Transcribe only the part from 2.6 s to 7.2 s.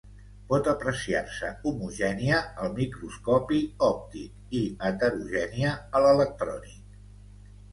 al microscopi òptic i heterogènia a l'electrònic.